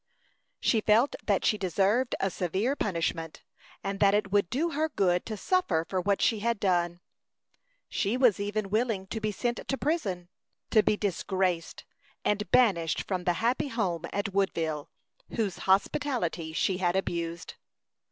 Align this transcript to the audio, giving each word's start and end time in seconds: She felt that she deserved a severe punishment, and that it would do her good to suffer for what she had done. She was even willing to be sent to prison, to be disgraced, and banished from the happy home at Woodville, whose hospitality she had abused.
She 0.59 0.81
felt 0.81 1.15
that 1.27 1.45
she 1.45 1.59
deserved 1.59 2.15
a 2.19 2.31
severe 2.31 2.75
punishment, 2.75 3.43
and 3.83 3.99
that 3.99 4.15
it 4.15 4.31
would 4.31 4.49
do 4.49 4.71
her 4.71 4.89
good 4.89 5.27
to 5.27 5.37
suffer 5.37 5.85
for 5.87 6.01
what 6.01 6.23
she 6.23 6.39
had 6.39 6.59
done. 6.59 7.01
She 7.87 8.17
was 8.17 8.39
even 8.39 8.71
willing 8.71 9.05
to 9.05 9.19
be 9.21 9.31
sent 9.31 9.59
to 9.67 9.77
prison, 9.77 10.29
to 10.71 10.81
be 10.81 10.97
disgraced, 10.97 11.83
and 12.25 12.49
banished 12.49 13.03
from 13.03 13.25
the 13.25 13.33
happy 13.45 13.67
home 13.67 14.05
at 14.11 14.33
Woodville, 14.33 14.89
whose 15.35 15.59
hospitality 15.69 16.51
she 16.51 16.79
had 16.79 16.95
abused. 16.95 17.53